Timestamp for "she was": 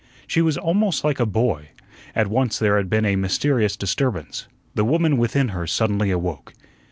0.25-0.57